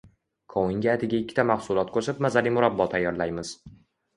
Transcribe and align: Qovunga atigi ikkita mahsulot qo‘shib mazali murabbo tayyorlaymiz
Qovunga 0.53 0.89
atigi 0.95 1.17
ikkita 1.25 1.45
mahsulot 1.49 1.91
qo‘shib 1.99 2.25
mazali 2.27 2.55
murabbo 2.57 2.89
tayyorlaymiz 2.95 3.57